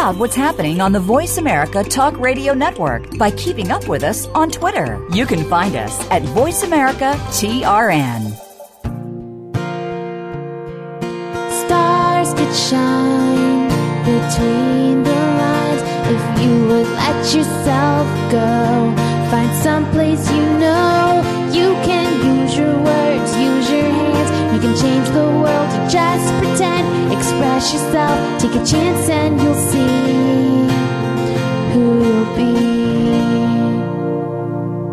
[0.00, 4.26] out what's happening on the Voice America Talk Radio Network by keeping up with us
[4.28, 4.98] on Twitter.
[5.12, 8.32] You can find us at Voice America TRN.
[11.60, 13.68] Stars could shine
[14.08, 15.82] between the lines
[16.14, 18.94] if you would let yourself go.
[19.30, 21.39] Find someplace you know
[24.60, 25.70] You can change the world.
[25.90, 29.88] Just pretend, express yourself, take a chance, and you'll see
[31.72, 32.36] who you'll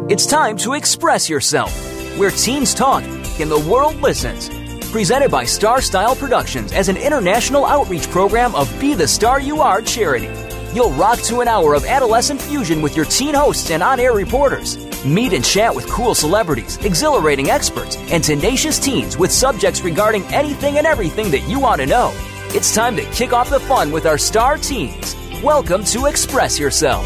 [0.08, 0.14] be.
[0.14, 1.74] It's time to express yourself,
[2.18, 3.04] where teens talk
[3.42, 4.48] and the world listens.
[4.90, 9.60] Presented by Star Style Productions as an international outreach program of Be the Star You
[9.60, 10.30] Are charity.
[10.74, 14.14] You'll rock to an hour of adolescent fusion with your teen hosts and on air
[14.14, 14.87] reporters.
[15.08, 20.78] Meet and chat with cool celebrities, exhilarating experts, and tenacious teens with subjects regarding anything
[20.78, 22.12] and everything that you want to know.
[22.50, 25.16] It's time to kick off the fun with our star teens.
[25.42, 27.06] Welcome to Express Yourself.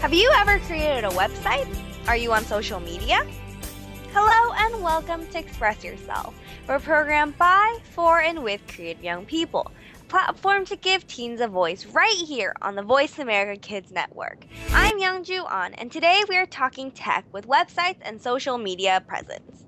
[0.00, 1.68] Have you ever created a website?
[2.08, 3.26] Are you on social media?
[4.14, 6.34] Hello and welcome to Express Yourself.
[6.66, 9.70] We're programmed by, for, and with creative young people.
[10.14, 14.46] Platform to give teens a voice right here on the Voice America Kids Network.
[14.70, 19.64] I'm Youngju An, and today we are talking tech with websites and social media presence.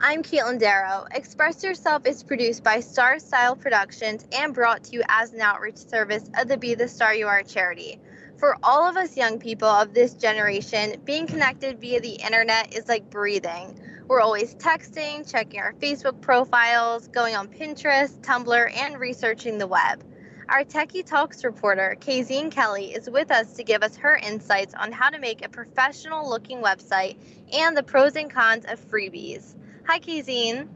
[0.00, 1.04] I'm Caitlin Darrow.
[1.10, 5.76] Express Yourself is produced by Star Style Productions and brought to you as an outreach
[5.76, 8.00] service of the Be the Star You Are charity.
[8.38, 12.88] For all of us young people of this generation, being connected via the internet is
[12.88, 13.78] like breathing.
[14.10, 20.02] We're always texting, checking our Facebook profiles, going on Pinterest, Tumblr, and researching the web.
[20.48, 24.90] Our Techie Talks reporter, Kazine Kelly, is with us to give us her insights on
[24.90, 27.18] how to make a professional looking website
[27.52, 29.54] and the pros and cons of freebies.
[29.86, 30.66] Hi, Kazine.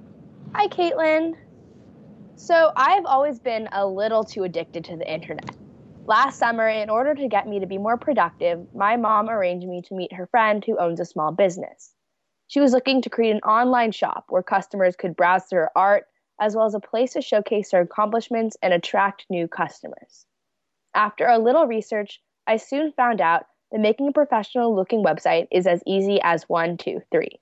[0.54, 1.34] Hi, Caitlin.
[2.36, 5.50] So, I've always been a little too addicted to the internet.
[6.06, 9.82] Last summer, in order to get me to be more productive, my mom arranged me
[9.88, 11.93] to meet her friend who owns a small business.
[12.46, 16.06] She was looking to create an online shop where customers could browse through her art,
[16.40, 20.26] as well as a place to showcase her accomplishments and attract new customers.
[20.94, 25.66] After a little research, I soon found out that making a professional looking website is
[25.66, 27.40] as easy as one, two, three.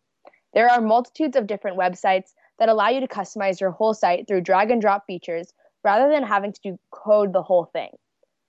[0.54, 4.42] There are multitudes of different websites that allow you to customize your whole site through
[4.42, 5.52] drag and drop features
[5.82, 7.90] rather than having to code the whole thing.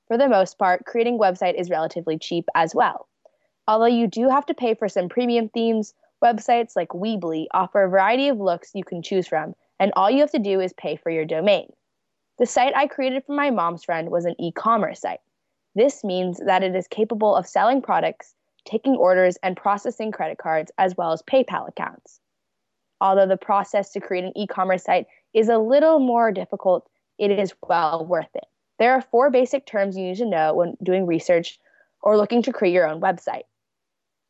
[0.08, 3.08] For the most part, creating a website is relatively cheap as well.
[3.68, 5.94] Although you do have to pay for some premium themes,
[6.24, 10.22] Websites like Weebly offer a variety of looks you can choose from, and all you
[10.22, 11.68] have to do is pay for your domain.
[12.40, 15.20] The site I created for my mom's friend was an e commerce site.
[15.76, 20.72] This means that it is capable of selling products, taking orders, and processing credit cards
[20.78, 22.22] as well as PayPal accounts.
[23.02, 27.32] Although the process to create an e commerce site is a little more difficult, it
[27.32, 28.46] is well worth it.
[28.80, 31.60] There are four basic terms you need to know when doing research
[32.02, 33.44] or looking to create your own website.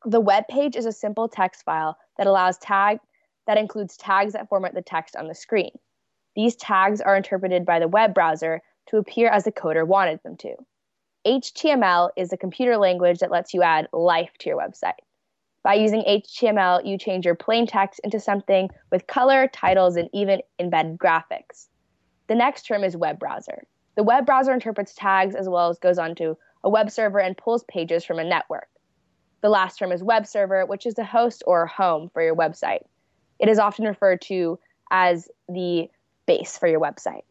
[0.05, 2.99] The web page is a simple text file that allows tag
[3.47, 5.71] that includes tags that format the text on the screen.
[6.35, 10.35] These tags are interpreted by the web browser to appear as the coder wanted them
[10.37, 10.55] to.
[11.25, 14.99] HTML is a computer language that lets you add life to your website.
[15.63, 20.41] By using HTML, you change your plain text into something with color, titles, and even
[20.59, 21.69] embedded graphics.
[22.27, 23.63] The next term is web browser.
[23.95, 27.63] The web browser interprets tags as well as goes onto a web server and pulls
[27.65, 28.67] pages from a network.
[29.43, 32.85] The last term is web server, which is the host or home for your website.
[33.39, 34.57] It is often referred to
[34.89, 35.89] as the
[36.25, 37.23] base for your website.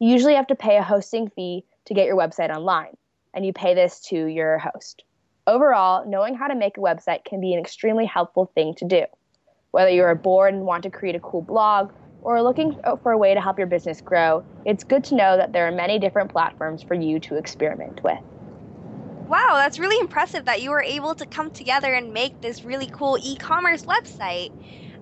[0.00, 2.96] You usually have to pay a hosting fee to get your website online,
[3.32, 5.04] and you pay this to your host.
[5.46, 9.04] Overall, knowing how to make a website can be an extremely helpful thing to do.
[9.70, 11.92] Whether you're bored and want to create a cool blog
[12.22, 15.52] or looking for a way to help your business grow, it's good to know that
[15.52, 18.18] there are many different platforms for you to experiment with.
[19.28, 22.86] Wow, that's really impressive that you were able to come together and make this really
[22.86, 24.50] cool e commerce website.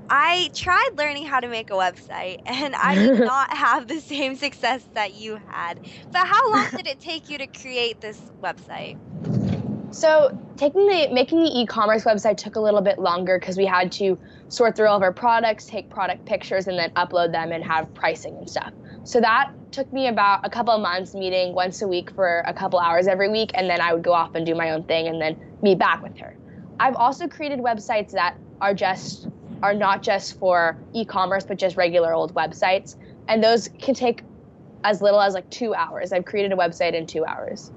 [0.09, 4.37] I tried learning how to make a website and I did not have the same
[4.37, 5.79] success that you had.
[6.11, 8.97] But how long did it take you to create this website?
[9.95, 13.93] So, taking the making the e-commerce website took a little bit longer because we had
[13.93, 14.19] to
[14.49, 17.93] sort through all of our products, take product pictures, and then upload them and have
[17.95, 18.73] pricing and stuff.
[19.05, 22.55] So that took me about a couple of months meeting once a week for a
[22.55, 25.09] couple hours every week, and then I would go off and do my own thing
[25.09, 26.37] and then meet back with her.
[26.79, 29.29] I've also created websites that are just
[29.63, 32.97] are not just for e-commerce but just regular old websites,
[33.29, 34.23] and those can take
[34.85, 36.13] as little as like two hours.
[36.13, 37.73] I've created a website in two hours.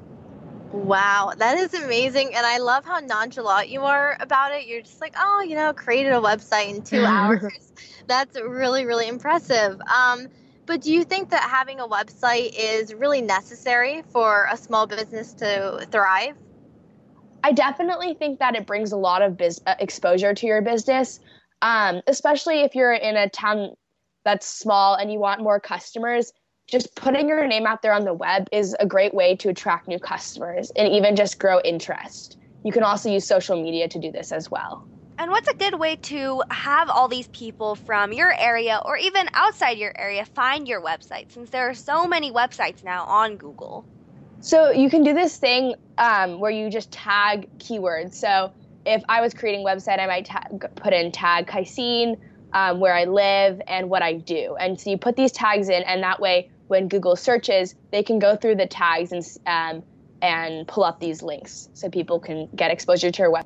[0.72, 2.36] Wow, that is amazing.
[2.36, 4.68] And I love how nonchalant you are about it.
[4.68, 7.72] You're just like, oh, you know, created a website in two hours.
[8.06, 9.80] That's really, really impressive.
[9.82, 10.28] Um,
[10.68, 15.34] but do you think that having a website is really necessary for a small business
[15.36, 16.36] to thrive?
[17.44, 21.20] I definitely think that it brings a lot of biz- uh, exposure to your business,
[21.62, 23.72] um, especially if you're in a town
[24.26, 26.34] that's small and you want more customers.
[26.68, 29.88] Just putting your name out there on the web is a great way to attract
[29.88, 32.38] new customers and even just grow interest.
[32.66, 34.86] You can also use social media to do this as well.
[35.20, 39.28] And what's a good way to have all these people from your area or even
[39.34, 43.84] outside your area find your website since there are so many websites now on Google?
[44.42, 48.14] So you can do this thing um, where you just tag keywords.
[48.14, 48.54] So
[48.86, 50.30] if I was creating a website, I might
[50.76, 52.18] put in tag Kaisine,
[52.54, 54.56] um, where I live, and what I do.
[54.60, 58.20] And so you put these tags in, and that way, when Google searches, they can
[58.20, 59.84] go through the tags and um,
[60.22, 63.46] and pull up these links, so people can get exposure to your website.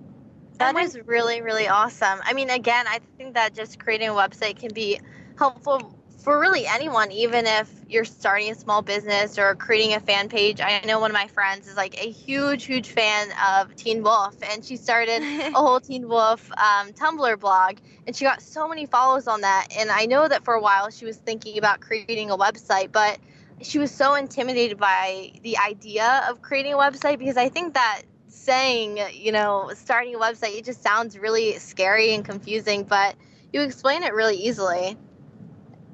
[0.61, 2.19] That is really, really awesome.
[2.23, 4.99] I mean, again, I think that just creating a website can be
[5.37, 10.29] helpful for really anyone, even if you're starting a small business or creating a fan
[10.29, 10.61] page.
[10.61, 14.35] I know one of my friends is like a huge, huge fan of Teen Wolf,
[14.51, 18.85] and she started a whole Teen Wolf um, Tumblr blog, and she got so many
[18.85, 19.67] follows on that.
[19.75, 23.17] And I know that for a while she was thinking about creating a website, but
[23.61, 28.03] she was so intimidated by the idea of creating a website because I think that
[28.41, 33.15] saying, you know, starting a website, it just sounds really scary and confusing, but
[33.53, 34.97] you explain it really easily.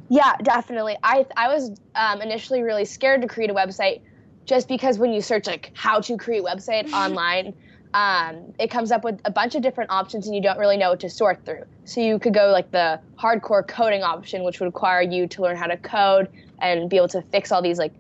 [0.10, 0.98] Yeah, definitely.
[1.04, 4.02] I I was um, initially really scared to create a website,
[4.46, 7.54] just because when you search like how to create website online,
[7.94, 10.92] um, it comes up with a bunch of different options and you don't really know
[10.92, 11.64] what to sort through.
[11.84, 15.58] So you could go like the hardcore coding option, which would require you to learn
[15.58, 16.30] how to code
[16.60, 17.94] and be able to fix all these like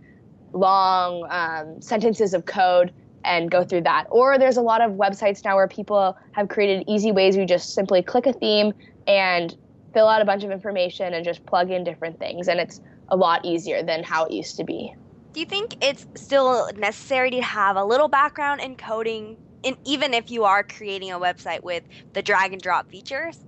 [0.53, 4.05] long um, sentences of code and go through that.
[4.09, 7.73] Or there's a lot of websites now where people have created easy ways you just
[7.73, 8.73] simply click a theme
[9.07, 9.55] and
[9.93, 12.47] fill out a bunch of information and just plug in different things.
[12.47, 14.93] And it's a lot easier than how it used to be.
[15.33, 20.13] Do you think it's still necessary to have a little background in coding, in, even
[20.13, 23.39] if you are creating a website with the drag and drop features?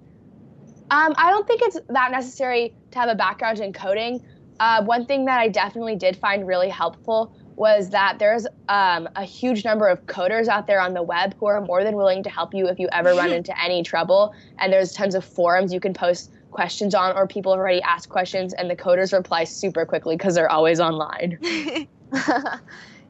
[0.91, 4.23] Um, I don't think it's that necessary to have a background in coding.
[4.59, 9.23] Uh, one thing that I definitely did find really helpful was that there's um, a
[9.23, 12.29] huge number of coders out there on the web who are more than willing to
[12.29, 14.33] help you if you ever run into any trouble.
[14.59, 18.07] And there's tons of forums you can post questions on, or people have already asked
[18.07, 21.37] questions, and the coders reply super quickly because they're always online.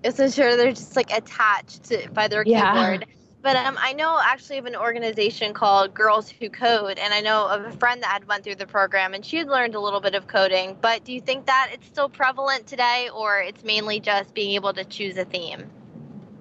[0.02, 2.72] It's so sure they're just like attached to, by their Yeah.
[2.72, 3.06] keyboard.
[3.42, 7.48] But um, I know actually of an organization called Girls Who Code, and I know
[7.48, 10.02] of a friend that had went through the program, and she had learned a little
[10.02, 10.78] bit of coding.
[10.82, 14.74] But do you think that it's still prevalent today, or it's mainly just being able
[14.74, 15.70] to choose a theme?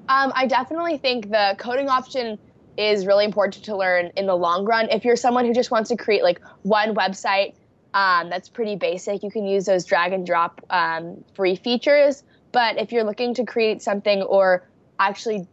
[0.08, 2.36] Um, I definitely think the coding option
[2.76, 4.88] is really important to learn in the long run.
[4.90, 7.54] If you're someone who just wants to create like one website
[7.94, 12.24] um, that's pretty basic, you can use those drag and drop um, free features.
[12.50, 14.66] But if you're looking to create something or
[14.98, 15.46] actually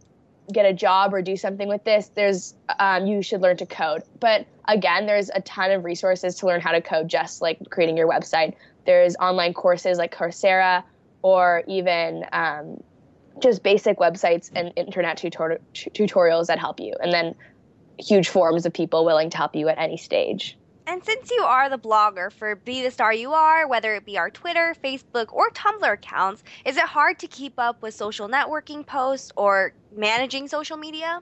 [0.52, 4.04] get a job or do something with this, there's um, you should learn to code.
[4.20, 7.98] But again, there's a ton of resources to learn how to code, just like creating
[7.98, 8.56] your website.
[8.86, 10.84] There's online courses like Coursera
[11.22, 12.84] or even um,
[13.40, 17.36] just basic websites and internet tutor- tutorials that help you, and then
[17.98, 20.58] huge forums of people willing to help you at any stage.
[20.88, 24.18] And since you are the blogger for Be the Star You Are, whether it be
[24.18, 28.86] our Twitter, Facebook, or Tumblr accounts, is it hard to keep up with social networking
[28.86, 31.22] posts or managing social media?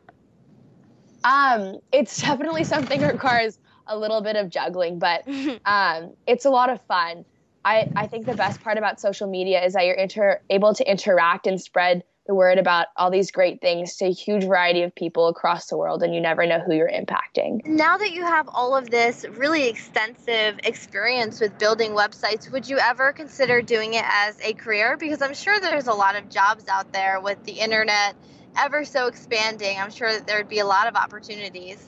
[1.24, 5.24] Um, it's definitely something that requires a little bit of juggling, but
[5.66, 7.24] um, it's a lot of fun.
[7.66, 10.90] I, I think the best part about social media is that you're inter- able to
[10.90, 14.96] interact and spread the word about all these great things to a huge variety of
[14.96, 17.66] people across the world, and you never know who you're impacting.
[17.66, 22.78] Now that you have all of this really extensive experience with building websites, would you
[22.78, 24.96] ever consider doing it as a career?
[24.98, 28.16] Because I'm sure there's a lot of jobs out there with the internet
[28.58, 29.78] ever so expanding.
[29.78, 31.86] I'm sure that there'd be a lot of opportunities.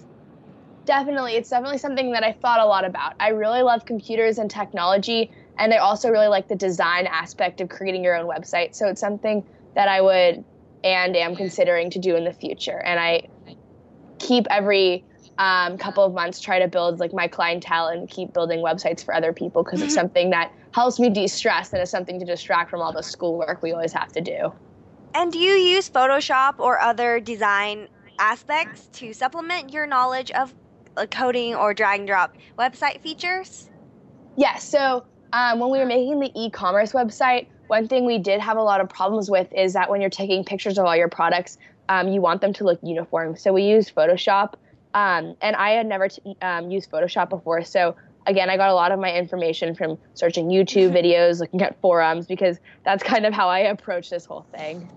[0.86, 1.34] Definitely.
[1.34, 3.14] It's definitely something that I thought a lot about.
[3.20, 7.70] I really love computers and technology, and I also really like the design aspect of
[7.70, 8.76] creating your own website.
[8.76, 9.44] So it's something
[9.76, 10.44] that I would
[10.84, 12.78] and am considering to do in the future.
[12.78, 13.28] And I
[14.20, 15.04] keep every
[15.38, 19.14] um, couple of months try to build like my clientele and keep building websites for
[19.14, 22.82] other people because it's something that helps me de-stress and is something to distract from
[22.82, 24.54] all the schoolwork we always have to do.
[25.14, 27.88] And do you use Photoshop or other design
[28.20, 30.54] aspects to supplement your knowledge of
[31.12, 33.70] coding or drag and drop website features?
[34.38, 34.64] Yes.
[34.64, 38.62] So um, when we were making the e-commerce website, one thing we did have a
[38.62, 41.58] lot of problems with is that when you're taking pictures of all your products,
[41.90, 43.36] um, you want them to look uniform.
[43.36, 44.54] So we used Photoshop,
[44.94, 47.64] um, and I had never t- um, used Photoshop before.
[47.64, 47.96] So
[48.26, 52.26] again, I got a lot of my information from searching YouTube videos, looking at forums,
[52.26, 54.90] because that's kind of how I approach this whole thing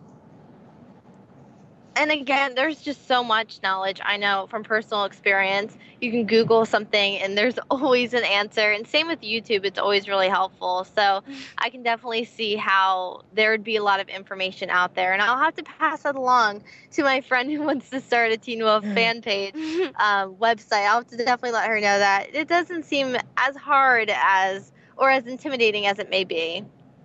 [1.99, 5.77] and again, there's just so much knowledge I know from personal experience.
[6.01, 8.71] You can Google something and there's always an answer.
[8.71, 10.85] And same with YouTube, it's always really helpful.
[10.85, 11.35] So mm-hmm.
[11.59, 15.13] I can definitely see how there would be a lot of information out there.
[15.13, 16.63] And I'll have to pass that along
[16.93, 18.95] to my friend who wants to start a Teen Wolf mm-hmm.
[18.95, 20.87] fan page um, website.
[20.87, 25.11] I'll have to definitely let her know that it doesn't seem as hard as or
[25.11, 26.65] as intimidating as it may be.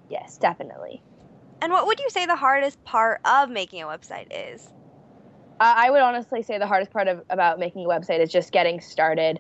[0.10, 1.02] Yes, definitely.
[1.62, 4.70] And what would you say the hardest part of making a website is?
[5.64, 8.52] Uh, I would honestly say the hardest part of, about making a website is just
[8.52, 9.40] getting started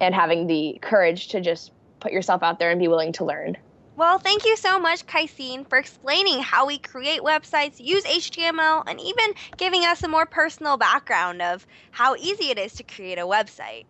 [0.00, 3.56] and having the courage to just put yourself out there and be willing to learn.
[3.94, 9.00] Well, thank you so much, Kaisine, for explaining how we create websites, use HTML, and
[9.00, 13.22] even giving us a more personal background of how easy it is to create a
[13.22, 13.84] website.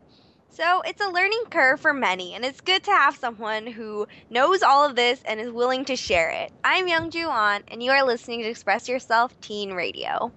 [0.50, 4.62] So it's a learning curve for many, and it's good to have someone who knows
[4.62, 6.52] all of this and is willing to share it.
[6.64, 10.32] I'm Youngju An, and you are listening to Express Yourself Teen Radio.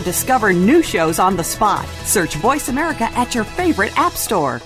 [0.00, 1.86] discover new shows on the spot.
[2.04, 4.60] Search Voice America at your favorite app store.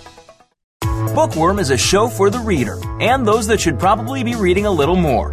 [1.15, 4.71] Bookworm is a show for the reader and those that should probably be reading a
[4.71, 5.31] little more.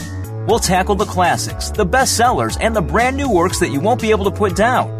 [0.47, 4.11] We'll tackle the classics, the bestsellers, and the brand new works that you won't be
[4.11, 4.97] able to put down.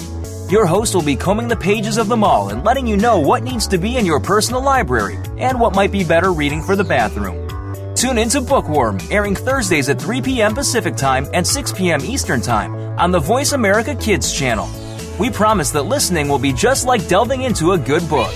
[0.50, 3.44] Your host will be combing the pages of them all and letting you know what
[3.44, 6.84] needs to be in your personal library and what might be better reading for the
[6.84, 7.48] bathroom.
[7.96, 10.56] Tune into Bookworm, airing Thursdays at 3 p.m.
[10.56, 12.02] Pacific Time and 6 p.m.
[12.04, 14.68] Eastern Time on the Voice America Kids channel.
[15.22, 18.32] We promise that listening will be just like delving into a good book.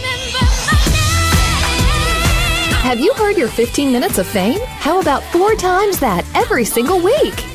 [2.83, 4.59] Have you heard your 15 minutes of fame?
[4.67, 7.54] How about four times that every single week?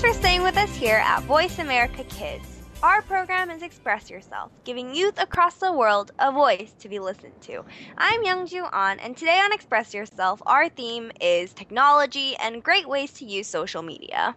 [0.00, 2.62] Thanks for staying with us here at Voice America Kids.
[2.82, 7.38] Our program is Express Yourself, giving youth across the world a voice to be listened
[7.42, 7.62] to.
[7.98, 13.12] I'm Youngju An, and today on Express Yourself, our theme is technology and great ways
[13.18, 14.34] to use social media.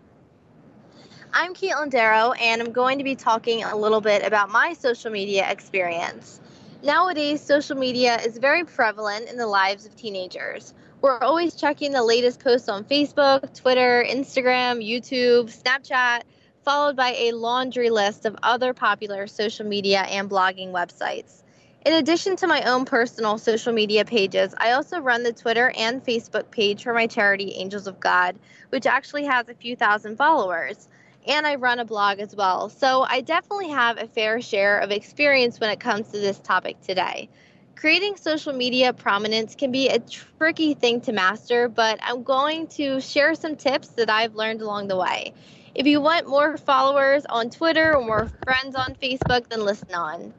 [1.32, 5.12] I'm Caitlin Darrow, and I'm going to be talking a little bit about my social
[5.12, 6.42] media experience.
[6.84, 10.74] Nowadays, social media is very prevalent in the lives of teenagers.
[11.04, 16.22] We're always checking the latest posts on Facebook, Twitter, Instagram, YouTube, Snapchat,
[16.64, 21.44] followed by a laundry list of other popular social media and blogging websites.
[21.86, 26.02] In addition to my own personal social media pages, I also run the Twitter and
[26.02, 28.38] Facebook page for my charity, Angels of God,
[28.70, 30.88] which actually has a few thousand followers.
[31.28, 32.70] And I run a blog as well.
[32.70, 36.80] So I definitely have a fair share of experience when it comes to this topic
[36.82, 37.28] today.
[37.76, 43.02] Creating social media prominence can be a tricky thing to master, but I'm going to
[43.02, 45.34] share some tips that I've learned along the way.
[45.76, 50.34] If you want more followers on Twitter or more friends on Facebook, then listen on.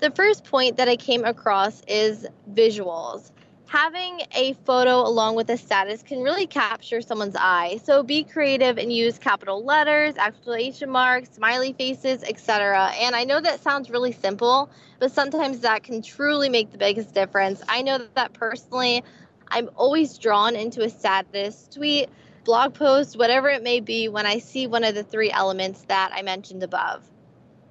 [0.00, 3.32] The first point that I came across is visuals.
[3.68, 7.78] Having a photo along with a status can really capture someone's eye.
[7.84, 12.90] So be creative and use capital letters, exclamation marks, smiley faces, etc.
[12.98, 14.70] And I know that sounds really simple,
[15.00, 17.62] but sometimes that can truly make the biggest difference.
[17.68, 19.04] I know that personally,
[19.48, 22.08] I'm always drawn into a status tweet,
[22.44, 26.10] blog post, whatever it may be, when I see one of the three elements that
[26.14, 27.06] I mentioned above.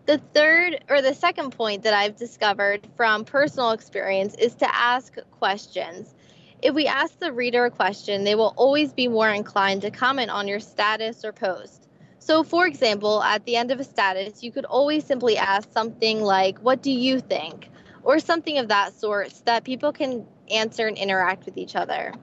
[0.08, 5.18] The third or the second point that I've discovered from personal experience is to ask
[5.32, 6.16] questions.
[6.62, 10.32] If we ask the reader a question, they will always be more inclined to comment
[10.32, 11.90] on your status or post.
[12.20, 16.22] So, for example, at the end of a status, you could always simply ask something
[16.22, 17.70] like, What do you think?
[18.04, 22.14] or something of that sort so that people can answer and interact with each other.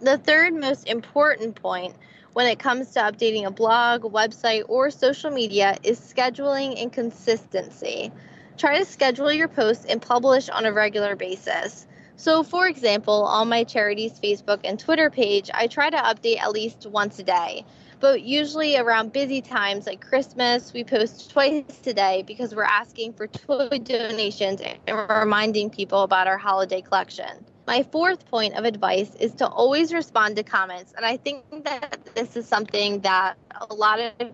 [0.00, 1.96] The third most important point
[2.34, 8.12] when it comes to updating a blog, website, or social media is scheduling and consistency.
[8.58, 11.86] Try to schedule your posts and publish on a regular basis.
[12.16, 16.52] So, for example, on my charity's Facebook and Twitter page, I try to update at
[16.52, 17.64] least once a day.
[18.00, 23.14] But usually around busy times like Christmas, we post twice a day because we're asking
[23.14, 27.44] for toy donations and reminding people about our holiday collection.
[27.66, 30.92] My fourth point of advice is to always respond to comments.
[30.96, 33.36] And I think that this is something that
[33.70, 34.32] a lot of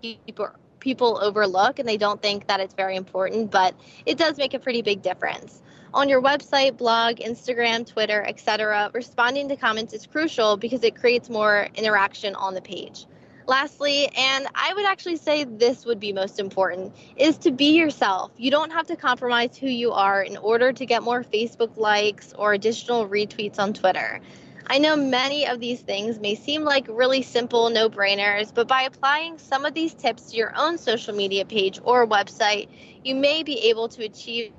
[0.00, 0.48] people
[0.80, 3.74] people overlook and they don't think that it's very important, but
[4.04, 5.62] it does make a pretty big difference.
[5.94, 11.30] On your website, blog, Instagram, Twitter, etc., responding to comments is crucial because it creates
[11.30, 13.06] more interaction on the page.
[13.46, 18.30] Lastly, and I would actually say this would be most important, is to be yourself.
[18.36, 22.32] You don't have to compromise who you are in order to get more Facebook likes
[22.38, 24.20] or additional retweets on Twitter.
[24.68, 28.82] I know many of these things may seem like really simple no brainers, but by
[28.82, 32.68] applying some of these tips to your own social media page or website,
[33.04, 34.52] you may be able to achieve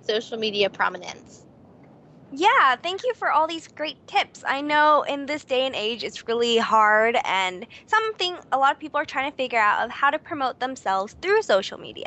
[0.00, 1.45] social media prominence.
[2.38, 4.44] Yeah, thank you for all these great tips.
[4.46, 8.78] I know in this day and age it's really hard and something a lot of
[8.78, 12.04] people are trying to figure out of how to promote themselves through social media.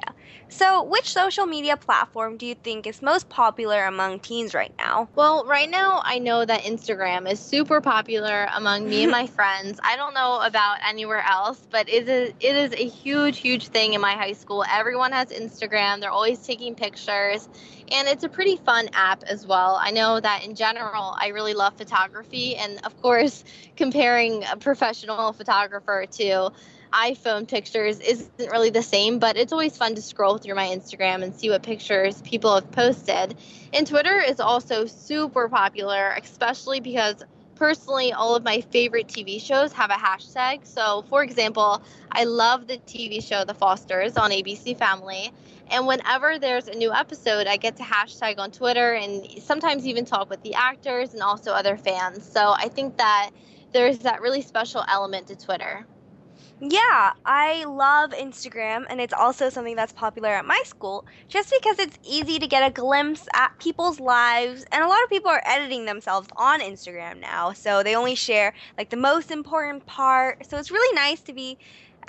[0.47, 5.09] So, which social media platform do you think is most popular among teens right now?
[5.15, 9.79] Well, right now I know that Instagram is super popular among me and my friends.
[9.83, 13.95] I don't know about anywhere else, but it is it is a huge huge thing
[13.95, 14.63] in my high school.
[14.71, 16.01] Everyone has Instagram.
[16.01, 17.49] They're always taking pictures
[17.91, 19.79] and it's a pretty fun app as well.
[19.81, 23.43] I know that in general, I really love photography, and of course,
[23.75, 26.51] comparing a professional photographer to
[26.93, 31.21] iPhone pictures isn't really the same, but it's always fun to scroll through my Instagram
[31.23, 33.36] and see what pictures people have posted.
[33.73, 37.23] And Twitter is also super popular, especially because
[37.60, 40.65] personally, all of my favorite TV shows have a hashtag.
[40.65, 45.32] So, for example, I love the TV show The Fosters on ABC Family.
[45.69, 50.05] And whenever there's a new episode, I get to hashtag on Twitter and sometimes even
[50.05, 52.29] talk with the actors and also other fans.
[52.29, 53.32] So I think that
[53.71, 55.86] there's that really special element to Twitter.
[56.62, 61.79] Yeah, I love Instagram, and it's also something that's popular at my school just because
[61.79, 64.65] it's easy to get a glimpse at people's lives.
[64.73, 68.53] And a lot of people are editing themselves on Instagram now, so they only share
[68.77, 70.49] like the most important part.
[70.49, 71.58] So it's really nice to be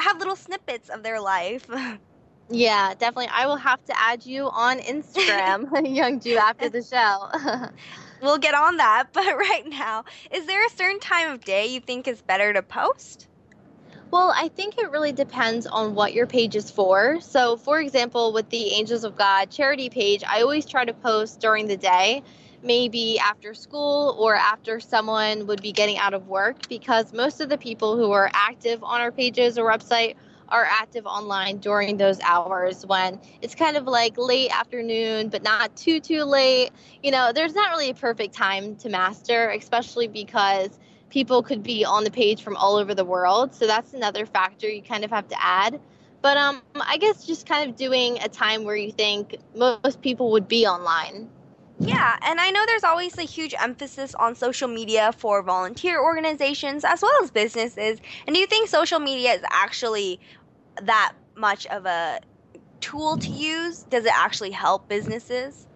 [0.01, 1.68] have little snippets of their life.
[2.50, 3.30] Yeah, definitely.
[3.32, 7.68] I will have to add you on Instagram, Youngju, after the show.
[8.22, 9.08] we'll get on that.
[9.12, 12.62] But right now, is there a certain time of day you think is better to
[12.62, 13.28] post?
[14.10, 17.20] Well, I think it really depends on what your page is for.
[17.20, 21.38] So, for example, with the Angels of God charity page, I always try to post
[21.40, 22.24] during the day,
[22.64, 27.48] maybe after school or after someone would be getting out of work, because most of
[27.48, 30.16] the people who are active on our pages or website
[30.50, 35.74] are active online during those hours when it's kind of like late afternoon, but not
[35.76, 36.70] too, too late.
[37.02, 40.78] You know, there's not really a perfect time to master, especially because
[41.10, 43.54] people could be on the page from all over the world.
[43.54, 45.80] So that's another factor you kind of have to add.
[46.22, 50.30] But um, I guess just kind of doing a time where you think most people
[50.32, 51.30] would be online.
[51.82, 56.84] Yeah, and I know there's always a huge emphasis on social media for volunteer organizations
[56.84, 58.00] as well as businesses.
[58.26, 60.20] And do you think social media is actually
[60.83, 62.20] that much of a
[62.80, 63.85] tool to use?
[63.85, 65.66] Does it actually help businesses?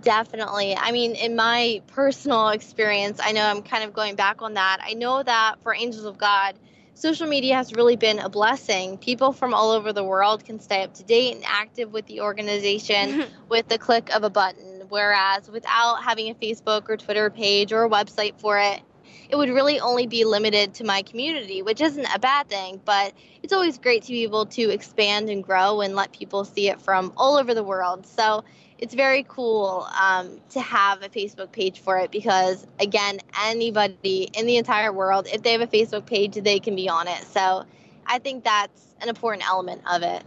[0.00, 0.76] Definitely.
[0.76, 4.78] I mean, in my personal experience, I know I'm kind of going back on that.
[4.82, 6.56] I know that for Angels of God,
[6.94, 8.98] social media has really been a blessing.
[8.98, 12.20] People from all over the world can stay up to date and active with the
[12.20, 14.82] organization with the click of a button.
[14.88, 18.80] Whereas without having a Facebook or Twitter page or a website for it,
[19.28, 23.12] it would really only be limited to my community, which isn't a bad thing, but
[23.42, 26.80] it's always great to be able to expand and grow and let people see it
[26.80, 28.06] from all over the world.
[28.06, 28.44] So
[28.78, 34.46] it's very cool um, to have a Facebook page for it because, again, anybody in
[34.46, 37.22] the entire world, if they have a Facebook page, they can be on it.
[37.24, 37.64] So
[38.06, 40.22] I think that's an important element of it.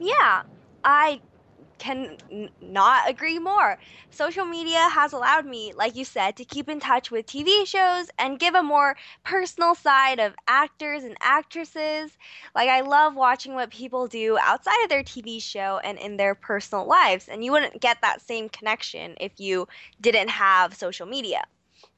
[0.00, 0.42] Yeah,
[0.84, 1.20] I
[1.78, 3.78] can n- not agree more.
[4.10, 8.08] Social media has allowed me, like you said, to keep in touch with TV shows
[8.18, 12.16] and give a more personal side of actors and actresses.
[12.54, 16.34] Like, I love watching what people do outside of their TV show and in their
[16.34, 19.66] personal lives, and you wouldn't get that same connection if you
[20.00, 21.42] didn't have social media.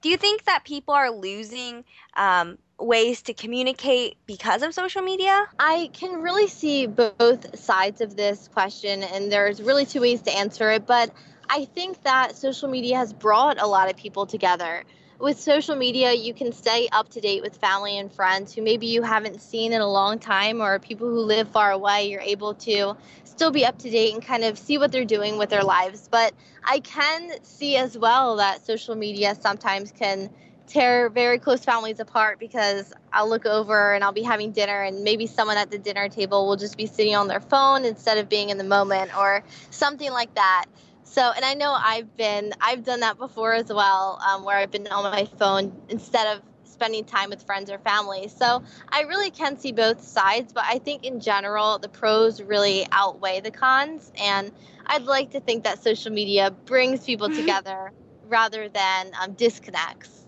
[0.03, 1.85] Do you think that people are losing
[2.17, 5.47] um, ways to communicate because of social media?
[5.59, 10.37] I can really see both sides of this question, and there's really two ways to
[10.37, 10.87] answer it.
[10.87, 11.11] But
[11.49, 14.85] I think that social media has brought a lot of people together.
[15.19, 18.87] With social media, you can stay up to date with family and friends who maybe
[18.87, 22.09] you haven't seen in a long time, or people who live far away.
[22.09, 25.37] You're able to still be up to date and kind of see what they're doing
[25.37, 26.09] with their lives.
[26.11, 26.33] But
[26.65, 30.31] I can see as well that social media sometimes can
[30.71, 35.03] tear very close families apart because I'll look over and I'll be having dinner and
[35.03, 38.29] maybe someone at the dinner table will just be sitting on their phone instead of
[38.29, 40.67] being in the moment or something like that.
[41.03, 44.71] So, and I know I've been, I've done that before as well, um, where I've
[44.71, 48.29] been on my phone instead of spending time with friends or family.
[48.29, 52.87] So I really can see both sides, but I think in general, the pros really
[52.93, 54.13] outweigh the cons.
[54.21, 54.53] And
[54.87, 57.93] I'd like to think that social media brings people together
[58.29, 60.20] rather than um, disconnects.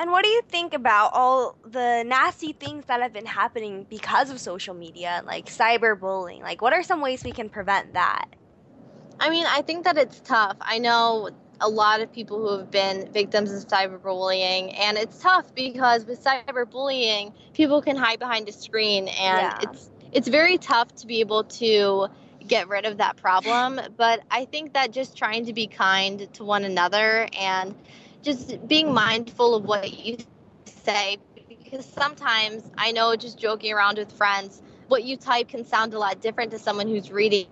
[0.00, 4.30] And what do you think about all the nasty things that have been happening because
[4.30, 6.40] of social media, like cyberbullying?
[6.40, 8.24] Like, what are some ways we can prevent that?
[9.20, 10.56] I mean, I think that it's tough.
[10.62, 11.28] I know
[11.60, 16.24] a lot of people who have been victims of cyberbullying, and it's tough because with
[16.24, 19.58] cyberbullying, people can hide behind a screen, and yeah.
[19.60, 22.08] it's it's very tough to be able to
[22.48, 23.78] get rid of that problem.
[23.98, 27.74] But I think that just trying to be kind to one another and
[28.22, 30.18] just being mindful of what you
[30.66, 31.18] say
[31.62, 35.98] because sometimes I know just joking around with friends, what you type can sound a
[35.98, 37.46] lot different to someone who's reading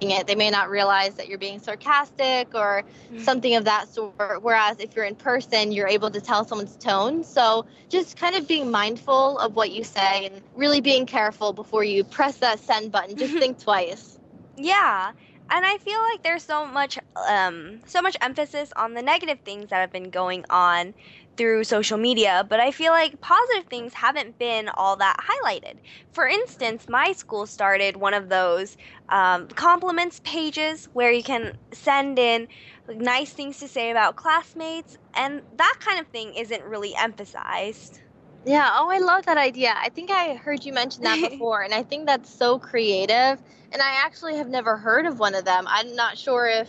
[0.00, 0.26] it.
[0.26, 3.18] They may not realize that you're being sarcastic or mm-hmm.
[3.20, 4.42] something of that sort.
[4.42, 7.24] Whereas if you're in person, you're able to tell someone's tone.
[7.24, 11.84] So just kind of being mindful of what you say and really being careful before
[11.84, 13.16] you press that send button.
[13.16, 14.18] Just think twice.
[14.56, 15.12] Yeah
[15.52, 19.70] and I feel like there's so much um, so much emphasis on the negative things
[19.70, 20.94] that have been going on
[21.36, 25.78] through social media, but I feel like positive things haven't been all that highlighted.
[26.12, 28.76] For instance, my school started one of those
[29.10, 32.48] um, compliments pages where you can send in
[32.88, 38.01] nice things to say about classmates, and that kind of thing isn't really emphasized.
[38.44, 39.74] Yeah, oh, I love that idea.
[39.76, 43.40] I think I heard you mention that before, and I think that's so creative.
[43.72, 45.64] And I actually have never heard of one of them.
[45.66, 46.68] I'm not sure if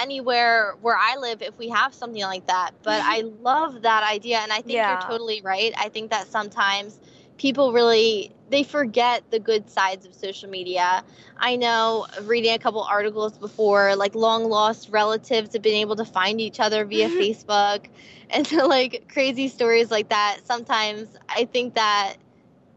[0.00, 4.38] anywhere where I live, if we have something like that, but I love that idea.
[4.38, 5.00] And I think yeah.
[5.00, 5.72] you're totally right.
[5.76, 7.00] I think that sometimes
[7.38, 11.04] people really they forget the good sides of social media.
[11.36, 16.04] I know reading a couple articles before, like long lost relatives have been able to
[16.04, 17.86] find each other via Facebook
[18.30, 20.40] and so like crazy stories like that.
[20.44, 22.16] Sometimes I think that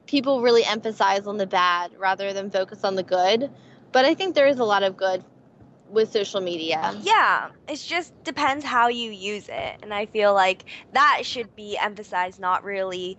[0.05, 3.49] people really emphasize on the bad rather than focus on the good.
[3.91, 5.23] But I think there is a lot of good
[5.89, 6.97] with social media.
[7.01, 9.79] Yeah, it just depends how you use it.
[9.84, 13.17] And I feel like that should be emphasized, not really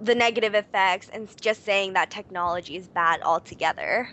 [0.00, 4.08] the negative effects and just saying that technology is bad altogether.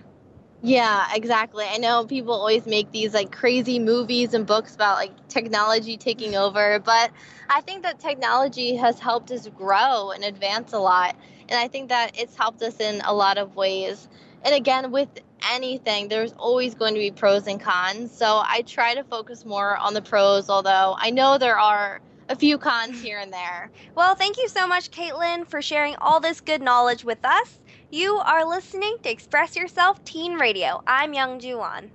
[0.62, 1.66] Yeah, exactly.
[1.70, 6.36] I know people always make these like crazy movies and books about like technology taking
[6.36, 7.12] over, but
[7.50, 11.16] I think that technology has helped us grow and advance a lot.
[11.50, 14.10] And I think that it's helped us in a lot of ways.
[14.44, 15.10] And again, with
[15.52, 18.12] anything, there's always going to be pros and cons.
[18.12, 22.36] So I try to focus more on the pros, although I know there are a
[22.36, 23.70] few cons here and there.
[23.96, 27.60] Well, thank you so much, Caitlin, for sharing all this good knowledge with us.
[27.92, 30.82] You are listening to Express Yourself Teen Radio.
[30.88, 31.92] I'm Youngju An.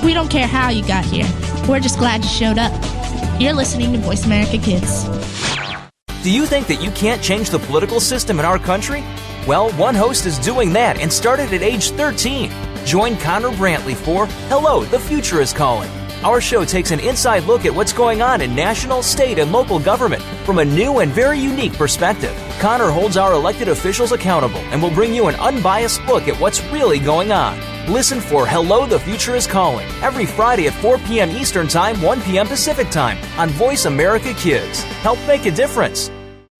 [0.02, 1.26] We don't care how you got here.
[1.68, 2.72] We're just glad you showed up.
[3.40, 5.04] You're listening to Voice America Kids.
[6.22, 9.04] Do you think that you can't change the political system in our country?
[9.46, 12.50] Well, one host is doing that and started at age 13.
[12.84, 15.90] Join Connor Brantley for Hello, the Future is Calling.
[16.24, 19.80] Our show takes an inside look at what's going on in national, state, and local
[19.80, 22.32] government from a new and very unique perspective.
[22.60, 26.62] Connor holds our elected officials accountable and will bring you an unbiased look at what's
[26.66, 27.58] really going on.
[27.92, 31.30] Listen for Hello, the Future is Calling every Friday at 4 p.m.
[31.30, 32.46] Eastern Time, 1 p.m.
[32.46, 34.84] Pacific Time on Voice America Kids.
[35.02, 36.08] Help make a difference.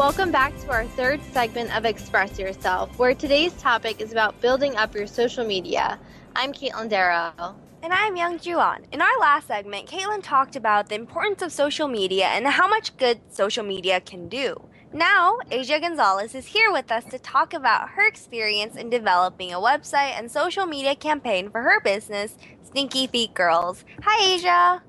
[0.00, 4.74] Welcome back to our third segment of Express Yourself, where today's topic is about building
[4.76, 5.98] up your social media.
[6.34, 7.54] I'm Caitlin Darrow.
[7.82, 8.86] And I'm Youngju An.
[8.92, 12.96] In our last segment, Caitlin talked about the importance of social media and how much
[12.96, 14.56] good social media can do.
[14.90, 19.58] Now, Asia Gonzalez is here with us to talk about her experience in developing a
[19.58, 23.84] website and social media campaign for her business, Stinky Feet Girls.
[24.04, 24.82] Hi, Asia.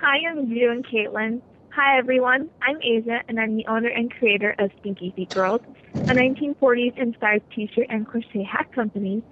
[0.00, 1.42] Hi, Youngju and Caitlin.
[1.76, 5.60] Hi everyone, I'm Asia and I'm the owner and creator of Stinky Feet Girls,
[6.08, 9.22] a 1940s inspired t-shirt and crochet hat company,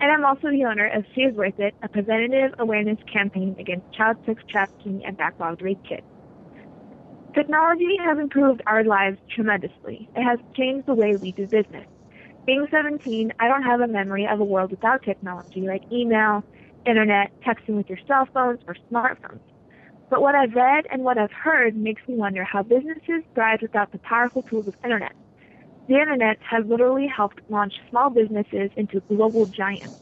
[0.00, 3.90] and I'm also the owner of She Is Worth It, a preventative awareness campaign against
[3.94, 6.02] child sex trafficking and backlogged rape kits.
[7.34, 10.06] Technology has improved our lives tremendously.
[10.14, 11.86] It has changed the way we do business.
[12.44, 16.44] Being 17, I don't have a memory of a world without technology like email,
[16.84, 19.40] internet, texting with your cell phones, or smartphones.
[20.10, 23.92] But what I've read and what I've heard makes me wonder how businesses thrive without
[23.92, 25.12] the powerful tools of the internet.
[25.88, 30.00] The internet has literally helped launch small businesses into global giants.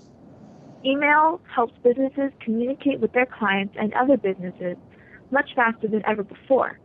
[0.85, 4.77] Email helps businesses communicate with their clients and other businesses
[5.31, 6.79] much faster than ever before.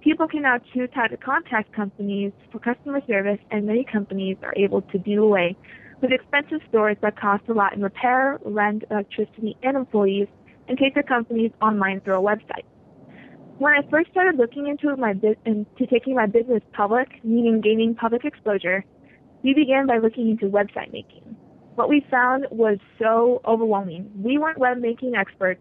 [0.00, 4.52] People can now choose how to contact companies for customer service, and many companies are
[4.56, 5.56] able to do away
[6.02, 10.28] with expensive stores that cost a lot in repair, rent, electricity, and employees,
[10.68, 12.64] and take their companies online through a website.
[13.58, 18.24] When I first started looking into my into taking my business public, meaning gaining public
[18.24, 18.84] exposure,
[19.42, 21.36] we began by looking into website making.
[21.76, 24.10] What we found was so overwhelming.
[24.16, 25.60] We weren't web making experts.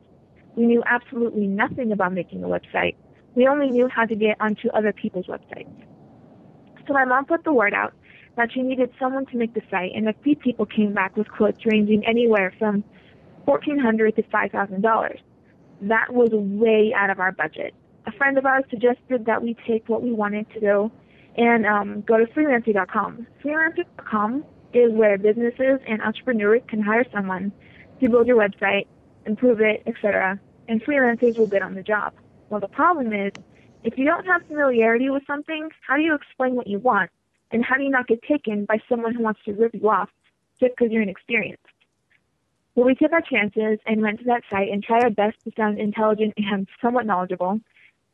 [0.55, 2.95] We knew absolutely nothing about making a website.
[3.35, 5.73] We only knew how to get onto other people's websites.
[6.87, 7.93] So my mom put the word out
[8.37, 11.29] that she needed someone to make the site, and a few people came back with
[11.29, 12.83] quotes ranging anywhere from
[13.45, 15.19] fourteen hundred to five thousand dollars.
[15.81, 17.73] That was way out of our budget
[18.05, 20.91] a friend of ours suggested that we take what we wanted to do
[21.37, 23.27] and um, go to freelancer.com.
[23.43, 27.51] Freelancer.com is where businesses and entrepreneurs can hire someone
[28.01, 28.87] to build your website,
[29.25, 32.13] improve it, etc., and freelancers will bid on the job.
[32.49, 33.31] Well, the problem is,
[33.83, 37.11] if you don't have familiarity with something, how do you explain what you want?
[37.51, 40.09] And how do you not get taken by someone who wants to rip you off
[40.59, 41.65] just because you're inexperienced?
[42.75, 45.51] Well, we took our chances and went to that site and tried our best to
[45.55, 47.59] sound intelligent and somewhat knowledgeable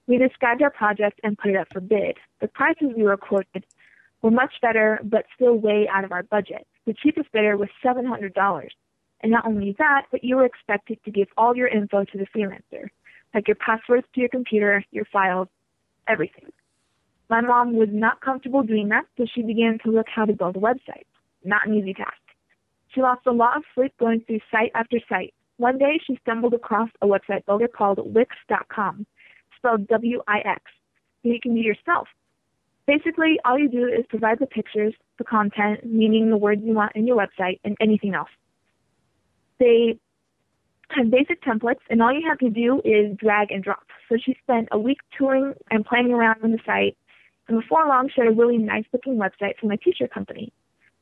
[0.09, 2.17] we described our project and put it up for bid.
[2.41, 3.63] The prices we were quoted
[4.23, 6.65] were much better, but still way out of our budget.
[6.87, 8.69] The cheapest bidder was $700.
[9.21, 12.25] And not only that, but you were expected to give all your info to the
[12.35, 12.87] freelancer,
[13.35, 15.47] like your passwords to your computer, your files,
[16.07, 16.51] everything.
[17.29, 20.55] My mom was not comfortable doing that, so she began to look how to build
[20.55, 21.05] a website.
[21.43, 22.17] Not an easy task.
[22.93, 25.33] She lost a lot of sleep going through site after site.
[25.57, 29.05] One day, she stumbled across a website builder called Wix.com
[29.59, 30.61] spelled W-I-X.
[31.23, 32.07] You can do yourself.
[32.87, 36.93] Basically, all you do is provide the pictures, the content, meaning the words you want
[36.95, 38.29] in your website, and anything else.
[39.59, 39.99] They
[40.89, 43.83] have basic templates, and all you have to do is drag and drop.
[44.07, 46.97] So she spent a week touring and playing around on the site,
[47.47, 50.51] and before long she had a really nice looking website for my t-shirt company.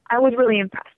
[0.09, 0.96] I was really impressed.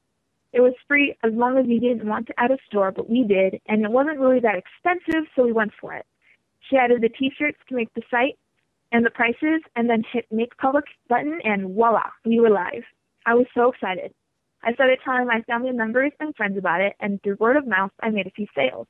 [0.51, 3.23] It was free as long as you didn't want to add a store, but we
[3.23, 6.05] did, and it wasn't really that expensive, so we went for it.
[6.69, 8.37] She added the t-shirts to make the site
[8.91, 12.83] and the prices, and then hit make public button, and voila, we were live.
[13.25, 14.13] I was so excited.
[14.63, 17.91] I started telling my family members and friends about it, and through word of mouth,
[18.01, 18.87] I made a few sales.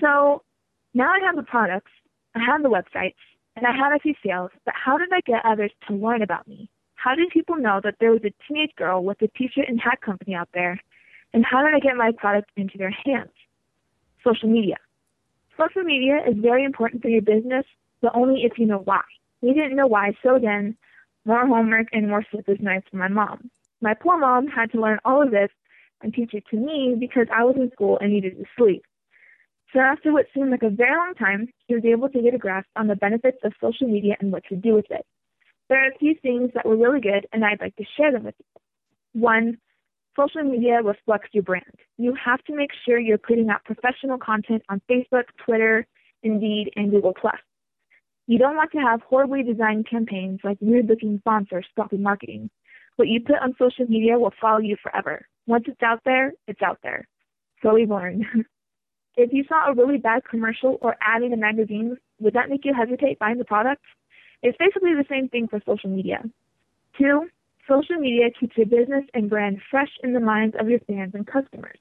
[0.00, 0.42] So
[0.94, 1.90] now I have the products,
[2.36, 3.16] I have the websites,
[3.56, 6.46] and I had a few sales, but how did I get others to learn about
[6.46, 6.70] me?
[6.96, 10.00] How did people know that there was a teenage girl with a t-shirt and hat
[10.00, 10.80] company out there?
[11.32, 13.30] And how did I get my product into their hands?
[14.24, 14.76] Social media.
[15.56, 17.64] Social media is very important for your business,
[18.00, 19.02] but only if you know why.
[19.40, 20.76] We didn't know why, so then
[21.24, 23.50] more homework and more sleepless nights for my mom.
[23.80, 25.50] My poor mom had to learn all of this
[26.02, 28.82] and teach it to me because I was in school and needed to sleep.
[29.72, 32.38] So after what seemed like a very long time, she was able to get a
[32.38, 35.04] grasp on the benefits of social media and what to do with it.
[35.68, 38.24] There are a few things that were really good, and I'd like to share them
[38.24, 39.20] with you.
[39.20, 39.58] One,
[40.16, 41.64] social media reflects your brand.
[41.98, 45.86] You have to make sure you're putting out professional content on Facebook, Twitter,
[46.22, 47.14] Indeed, and Google+.
[48.26, 52.50] You don't want to have horribly designed campaigns like weird-looking fonts or sloppy marketing.
[52.96, 55.26] What you put on social media will follow you forever.
[55.46, 57.06] Once it's out there, it's out there.
[57.62, 58.24] So we've learned.
[59.16, 62.64] if you saw a really bad commercial or ad in a magazine, would that make
[62.64, 63.82] you hesitate buying the product?
[64.42, 66.22] It's basically the same thing for social media.
[66.98, 67.28] Two,
[67.68, 71.26] social media keeps your business and brand fresh in the minds of your fans and
[71.26, 71.78] customers.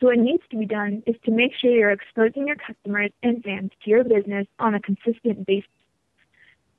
[0.00, 3.42] So what needs to be done is to make sure you're exposing your customers and
[3.42, 5.70] fans to your business on a consistent basis.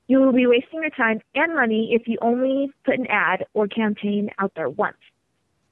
[0.07, 3.67] You will be wasting your time and money if you only put an ad or
[3.67, 4.97] campaign out there once.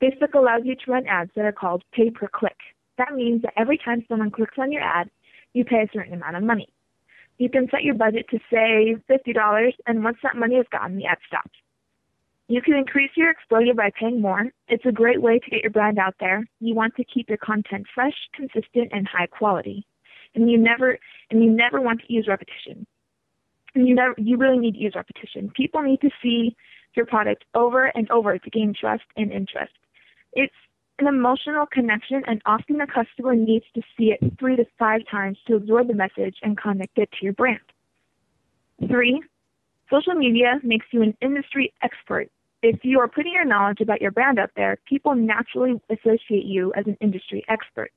[0.01, 2.57] Facebook allows you to run ads that are called pay per click.
[2.97, 5.09] That means that every time someone clicks on your ad,
[5.53, 6.67] you pay a certain amount of money.
[7.37, 11.05] You can set your budget to say $50, and once that money is gone, the
[11.05, 11.51] ad stops.
[12.47, 14.45] You can increase your exposure by paying more.
[14.67, 16.47] It's a great way to get your brand out there.
[16.59, 19.85] You want to keep your content fresh, consistent, and high quality.
[20.35, 20.99] And you never
[21.31, 22.85] and you never want to use repetition.
[23.73, 25.51] And you never you really need to use repetition.
[25.55, 26.55] People need to see
[26.93, 29.73] your product over and over to gain trust and interest.
[30.33, 30.53] It's
[30.99, 35.37] an emotional connection and often the customer needs to see it three to five times
[35.47, 37.59] to absorb the message and connect it to your brand.
[38.87, 39.21] Three,
[39.89, 42.29] social media makes you an industry expert.
[42.61, 46.73] If you are putting your knowledge about your brand out there, people naturally associate you
[46.75, 47.91] as an industry expert.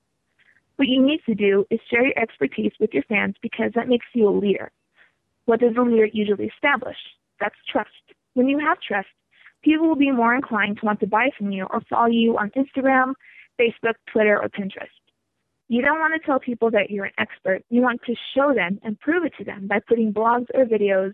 [0.77, 4.07] What you need to do is share your expertise with your fans because that makes
[4.15, 4.71] you a leader.
[5.47, 6.99] What does a leader usually establish?
[7.41, 7.91] That's trust.
[8.35, 9.09] When you have trust,
[9.62, 12.51] people will be more inclined to want to buy from you or follow you on
[12.51, 13.14] Instagram,
[13.61, 14.88] Facebook, Twitter, or Pinterest.
[15.68, 17.62] You don't want to tell people that you're an expert.
[17.68, 21.12] You want to show them and prove it to them by putting blogs or videos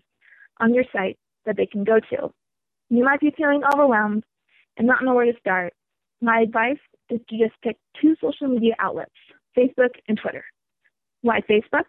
[0.59, 2.31] on your site that they can go to.
[2.89, 4.23] You might be feeling overwhelmed
[4.77, 5.73] and not know where to start.
[6.21, 6.79] My advice
[7.09, 9.11] is to just pick two social media outlets,
[9.57, 10.45] Facebook and Twitter.
[11.21, 11.85] Why Facebook?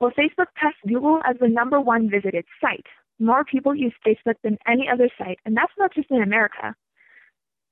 [0.00, 2.86] Well, Facebook tests Google as the number one visited site
[3.18, 6.74] more people use Facebook than any other site, and that's not just in America.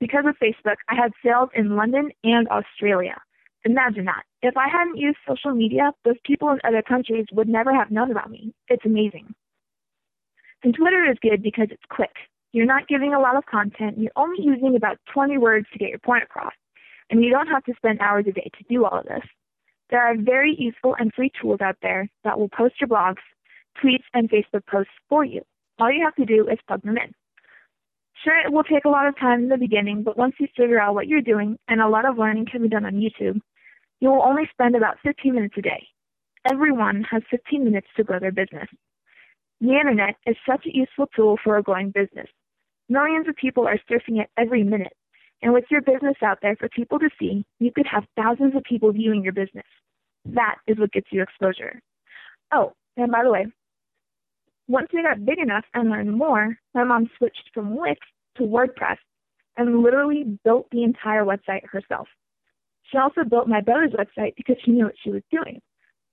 [0.00, 3.20] Because of Facebook, I had sales in London and Australia.
[3.64, 4.24] Imagine that.
[4.42, 8.10] If I hadn't used social media, those people in other countries would never have known
[8.10, 8.52] about me.
[8.68, 9.32] It's amazing.
[10.64, 12.12] And Twitter is good because it's quick.
[12.52, 13.98] You're not giving a lot of content.
[13.98, 16.52] You're only using about 20 words to get your point across.
[17.10, 19.24] And you don't have to spend hours a day to do all of this.
[19.90, 23.22] There are very useful and free tools out there that will post your blogs
[23.82, 25.42] tweets, and Facebook posts for you.
[25.78, 27.12] All you have to do is plug them in.
[28.24, 30.80] Sure, it will take a lot of time in the beginning, but once you figure
[30.80, 33.40] out what you're doing, and a lot of learning can be done on YouTube,
[34.00, 35.86] you will only spend about 15 minutes a day.
[36.50, 38.68] Everyone has 15 minutes to grow their business.
[39.60, 42.26] The internet is such a useful tool for a growing business.
[42.88, 44.92] Millions of people are surfing it every minute.
[45.40, 48.62] And with your business out there for people to see, you could have thousands of
[48.64, 49.66] people viewing your business.
[50.24, 51.80] That is what gets you exposure.
[52.52, 53.46] Oh, and by the way,
[54.68, 58.00] once we got big enough and learned more, my mom switched from Wix
[58.36, 58.98] to WordPress
[59.56, 62.08] and literally built the entire website herself.
[62.90, 65.60] She also built my brother's website because she knew what she was doing.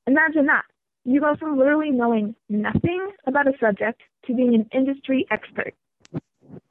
[0.07, 0.63] Imagine that.
[1.05, 5.73] You go from literally knowing nothing about a subject to being an industry expert.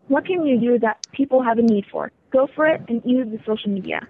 [0.08, 2.10] What can you do that people have a need for?
[2.30, 4.00] Go for it and use the social media.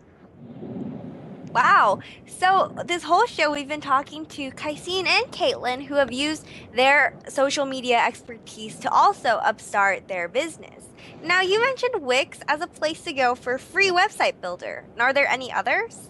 [1.53, 2.01] Wow.
[2.26, 7.14] So this whole show we've been talking to Kaisine and Caitlin who have used their
[7.28, 10.84] social media expertise to also upstart their business.
[11.22, 14.84] Now you mentioned Wix as a place to go for free website builder.
[14.99, 16.09] Are there any others?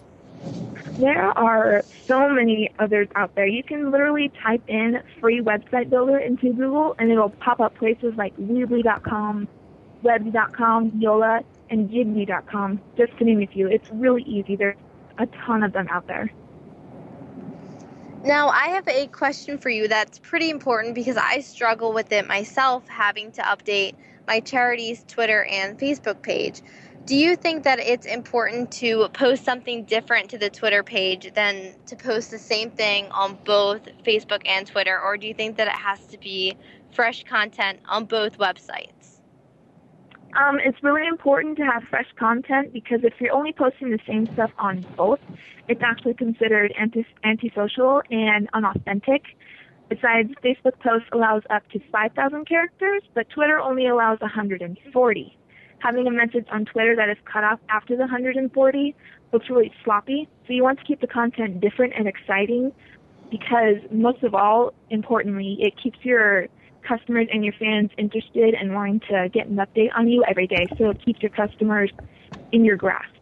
[0.99, 3.47] There are so many others out there.
[3.47, 8.13] You can literally type in free website builder into Google and it'll pop up places
[8.17, 9.47] like Weebly.com,
[10.03, 13.67] Webs.com, Yola, and Jigby.com, just to name a few.
[13.67, 14.55] It's really easy.
[14.55, 14.75] There's
[15.19, 16.31] a ton of them out there.
[18.23, 22.27] Now, I have a question for you that's pretty important because I struggle with it
[22.27, 23.93] myself having to update
[24.27, 26.61] my charity's Twitter and Facebook page.
[27.05, 31.73] Do you think that it's important to post something different to the Twitter page than
[31.87, 35.67] to post the same thing on both Facebook and Twitter, or do you think that
[35.67, 36.57] it has to be
[36.91, 38.98] fresh content on both websites?
[40.35, 44.27] Um, it's really important to have fresh content because if you're only posting the same
[44.33, 45.19] stuff on both,
[45.67, 49.23] it's actually considered anti- antisocial and unauthentic.
[49.89, 55.35] Besides, Facebook posts allows up to 5,000 characters, but Twitter only allows 140
[55.79, 58.95] having a message on Twitter that is cut off after the 140
[59.31, 60.27] looks really sloppy.
[60.47, 62.71] So you want to keep the content different and exciting
[63.31, 66.47] because most of all, importantly, it keeps your
[66.87, 70.65] customers and your fans interested and wanting to get an update on you every day.
[70.77, 71.91] So it keeps your customers
[72.51, 73.13] in your grasp.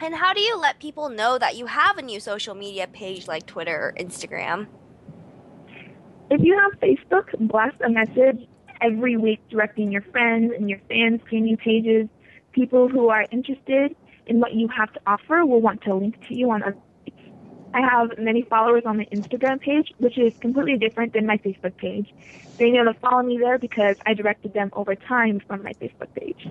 [0.00, 3.26] And how do you let people know that you have a new social media page
[3.26, 4.66] like Twitter or Instagram?
[6.30, 8.46] If you have Facebook, blast a message
[8.80, 12.08] every week directing your friends and your fans to your new pages.
[12.52, 16.36] People who are interested in what you have to offer will want to link to
[16.36, 16.76] you on other
[17.76, 21.76] I have many followers on the Instagram page, which is completely different than my Facebook
[21.76, 22.10] page.
[22.56, 26.08] They know to follow me there because I directed them over time from my Facebook
[26.14, 26.48] page.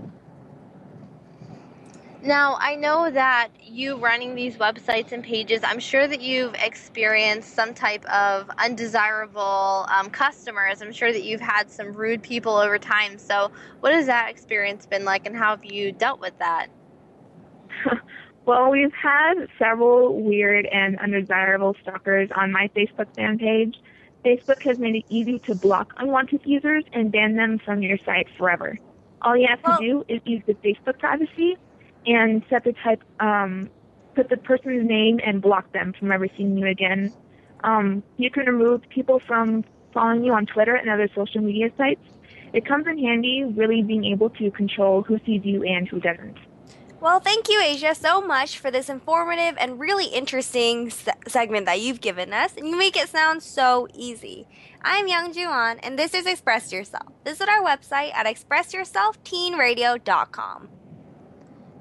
[2.22, 7.56] Now, I know that you running these websites and pages, I'm sure that you've experienced
[7.56, 10.84] some type of undesirable um, customers.
[10.84, 13.18] I'm sure that you've had some rude people over time.
[13.18, 16.68] So, what has that experience been like, and how have you dealt with that?
[18.46, 23.76] well, we've had several weird and undesirable stalkers on my Facebook fan page.
[24.24, 28.28] Facebook has made it easy to block unwanted users and ban them from your site
[28.38, 28.78] forever.
[29.22, 31.58] All you have to do is use the Facebook privacy
[32.06, 33.70] and set the type, um,
[34.14, 37.12] put the person's name and block them from ever seeing you again.
[37.64, 42.02] Um, you can remove people from following you on Twitter and other social media sites.
[42.54, 46.38] It comes in handy really being able to control who sees you and who doesn't.
[47.06, 51.80] Well, thank you, Asia, so much for this informative and really interesting se- segment that
[51.80, 54.48] you've given us, and you make it sound so easy.
[54.82, 57.06] I'm Youngju An, and this is Express Yourself.
[57.24, 60.70] Visit our website at expressyourselfteenradio.com.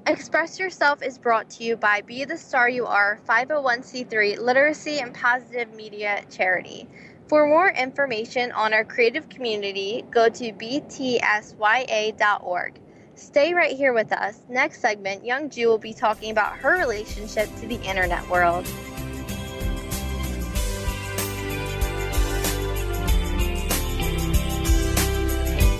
[0.05, 5.11] Express Yourself is brought to you by Be the Star You Are 501c3 Literacy and
[5.11, 6.87] Positive Media Charity.
[7.29, 11.19] For more information on our creative community, go to btsya.org.
[13.15, 14.41] Stay right here with us.
[14.49, 18.67] Next segment, Youngju will be talking about her relationship to the internet world.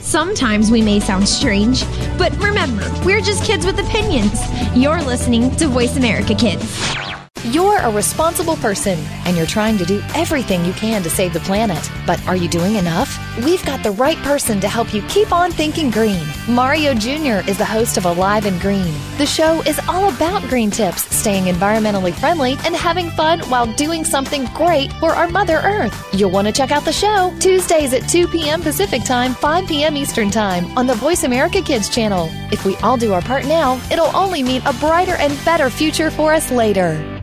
[0.01, 1.83] Sometimes we may sound strange,
[2.17, 4.39] but remember, we're just kids with opinions.
[4.73, 6.95] You're listening to Voice America Kids.
[7.43, 11.41] You're a responsible person and you're trying to do everything you can to save the
[11.41, 11.91] planet.
[12.07, 13.19] But are you doing enough?
[13.43, 16.25] We've got the right person to help you keep on thinking green.
[16.47, 17.45] Mario Jr.
[17.49, 18.93] is the host of Alive and Green.
[19.17, 24.05] The show is all about green tips, staying environmentally friendly, and having fun while doing
[24.05, 25.93] something great for our Mother Earth.
[26.13, 28.61] You'll want to check out the show Tuesdays at 2 p.m.
[28.61, 29.97] Pacific Time, 5 p.m.
[29.97, 32.29] Eastern Time on the Voice America Kids channel.
[32.53, 36.09] If we all do our part now, it'll only mean a brighter and better future
[36.09, 37.21] for us later.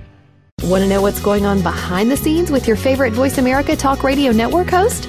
[0.65, 4.05] Want to know what's going on behind the scenes with your favorite Voice America Talk
[4.05, 5.09] Radio Network host?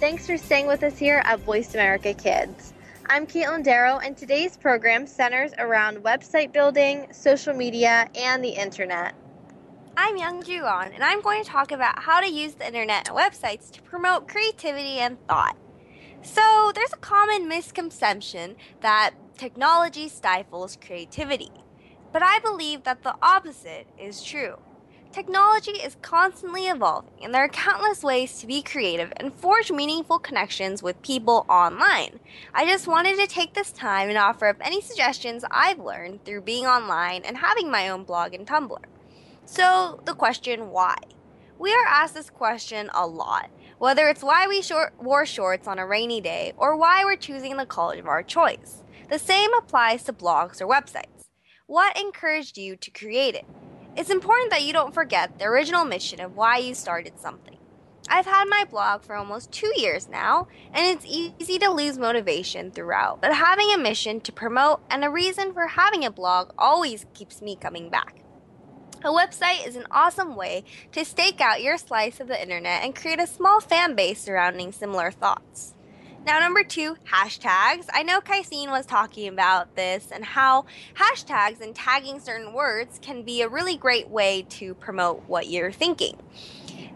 [0.00, 2.72] Thanks for staying with us here at Voice America Kids.
[3.10, 9.14] I'm Caitlin Darrow, and today's program centers around website building, social media, and the internet.
[9.98, 13.16] I'm Youngju An, and I'm going to talk about how to use the internet and
[13.18, 15.58] websites to promote creativity and thought.
[16.22, 21.52] So, there's a common misconception that technology stifles creativity,
[22.10, 24.56] but I believe that the opposite is true.
[25.12, 30.20] Technology is constantly evolving, and there are countless ways to be creative and forge meaningful
[30.20, 32.20] connections with people online.
[32.54, 36.42] I just wanted to take this time and offer up any suggestions I've learned through
[36.42, 38.78] being online and having my own blog and Tumblr.
[39.46, 40.94] So, the question why?
[41.58, 45.80] We are asked this question a lot, whether it's why we short- wore shorts on
[45.80, 48.84] a rainy day or why we're choosing the college of our choice.
[49.08, 51.26] The same applies to blogs or websites.
[51.66, 53.44] What encouraged you to create it?
[54.00, 57.58] It's important that you don't forget the original mission of why you started something.
[58.08, 62.70] I've had my blog for almost two years now, and it's easy to lose motivation
[62.70, 63.20] throughout.
[63.20, 67.42] But having a mission to promote and a reason for having a blog always keeps
[67.42, 68.22] me coming back.
[69.04, 72.96] A website is an awesome way to stake out your slice of the internet and
[72.96, 75.74] create a small fan base surrounding similar thoughts.
[76.26, 77.86] Now, number two, hashtags.
[77.94, 83.22] I know Kaisine was talking about this and how hashtags and tagging certain words can
[83.22, 86.18] be a really great way to promote what you're thinking.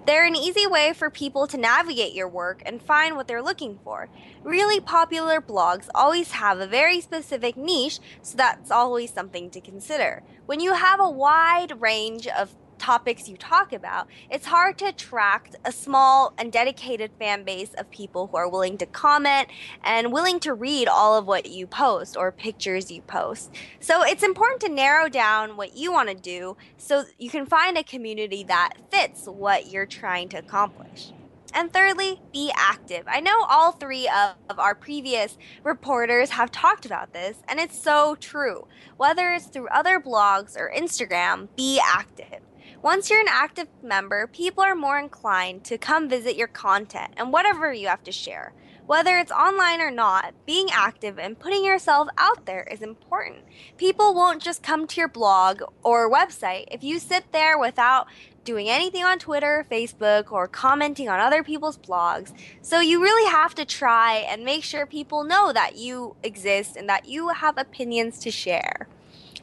[0.06, 3.78] They're an easy way for people to navigate your work and find what they're looking
[3.82, 4.10] for.
[4.42, 10.22] Really popular blogs always have a very specific niche, so that's always something to consider.
[10.44, 12.54] When you have a wide range of
[12.84, 17.90] topics you talk about, it's hard to attract a small and dedicated fan base of
[17.90, 19.48] people who are willing to comment
[19.82, 23.50] and willing to read all of what you post or pictures you post.
[23.80, 27.78] So it's important to narrow down what you want to do so you can find
[27.78, 31.10] a community that fits what you're trying to accomplish.
[31.54, 33.04] And thirdly, be active.
[33.06, 37.80] I know all three of, of, our previous reporters have talked about this, and it's
[37.80, 38.66] so true.
[38.96, 42.40] Whether it's through other blogs or Instagram, be active.
[42.84, 47.32] Once you're an active member, people are more inclined to come visit your content and
[47.32, 48.52] whatever you have to share.
[48.84, 53.38] Whether it's online or not, being active and putting yourself out there is important.
[53.78, 58.06] People won't just come to your blog or website if you sit there without
[58.44, 62.34] doing anything on Twitter, Facebook, or commenting on other people's blogs.
[62.60, 66.86] So you really have to try and make sure people know that you exist and
[66.90, 68.88] that you have opinions to share.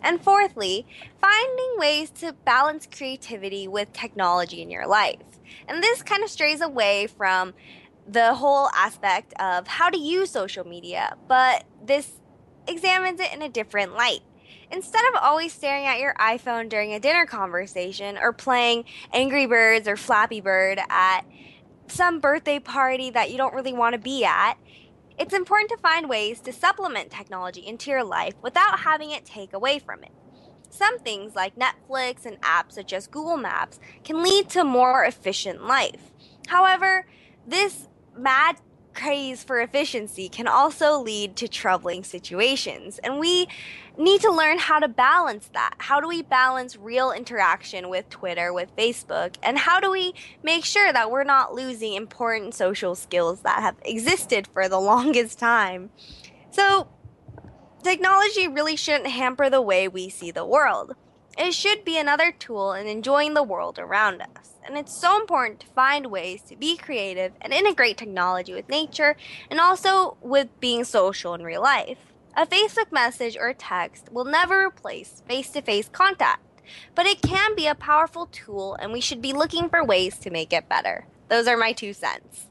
[0.01, 0.85] And fourthly,
[1.19, 5.21] finding ways to balance creativity with technology in your life.
[5.67, 7.53] And this kind of strays away from
[8.07, 12.19] the whole aspect of how to use social media, but this
[12.67, 14.21] examines it in a different light.
[14.71, 19.87] Instead of always staring at your iPhone during a dinner conversation or playing Angry Birds
[19.87, 21.21] or Flappy Bird at
[21.87, 24.57] some birthday party that you don't really want to be at,
[25.21, 29.53] it's important to find ways to supplement technology into your life without having it take
[29.53, 30.09] away from it.
[30.71, 35.63] Some things like Netflix and apps such as Google Maps can lead to more efficient
[35.63, 36.11] life.
[36.47, 37.05] However,
[37.45, 38.57] this mad
[38.95, 42.97] craze for efficiency can also lead to troubling situations.
[43.03, 43.47] And we
[44.01, 45.75] need to learn how to balance that.
[45.77, 49.35] How do we balance real interaction with Twitter, with Facebook?
[49.43, 53.75] And how do we make sure that we're not losing important social skills that have
[53.85, 55.91] existed for the longest time?
[56.49, 56.87] So,
[57.83, 60.95] technology really shouldn't hamper the way we see the world.
[61.37, 64.55] It should be another tool in enjoying the world around us.
[64.65, 69.15] And it's so important to find ways to be creative and integrate technology with nature
[69.49, 72.10] and also with being social in real life.
[72.35, 76.61] A Facebook message or text will never replace face to face contact,
[76.95, 80.29] but it can be a powerful tool and we should be looking for ways to
[80.29, 81.07] make it better.
[81.27, 82.47] Those are my two cents.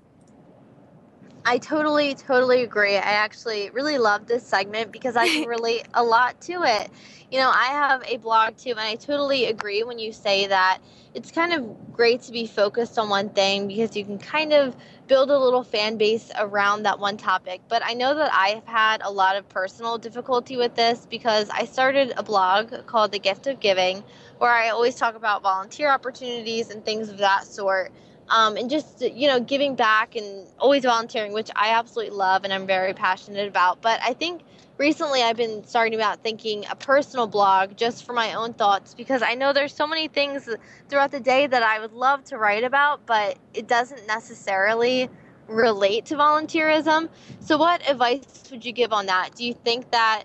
[1.45, 2.97] I totally, totally agree.
[2.97, 6.91] I actually really love this segment because I can relate a lot to it.
[7.31, 10.79] You know, I have a blog too, and I totally agree when you say that
[11.15, 14.77] it's kind of great to be focused on one thing because you can kind of
[15.09, 17.63] build a little fan base around that one topic.
[17.69, 21.65] But I know that I've had a lot of personal difficulty with this because I
[21.65, 24.05] started a blog called The Gift of Giving
[24.39, 27.93] where I always talk about volunteer opportunities and things of that sort.
[28.31, 32.53] Um, and just you know giving back and always volunteering, which I absolutely love and
[32.53, 33.83] I'm very passionate about.
[33.83, 34.43] But I think
[34.79, 39.23] recently I've been starting about thinking a personal blog just for my own thoughts because
[39.23, 40.49] I know there's so many things
[40.89, 45.11] throughout the day that I would love to write about, but it doesn't necessarily
[45.49, 47.09] relate to volunteerism.
[47.41, 49.35] So, what advice would you give on that?
[49.35, 50.25] Do you think that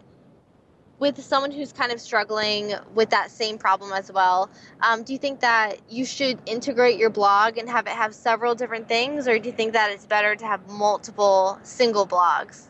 [1.00, 4.50] with someone who's kind of struggling with that same problem as well,
[4.82, 8.56] um, do you think that you should integrate your blog and have it have several
[8.56, 12.68] different things, or do you think that it's better to have multiple single blogs?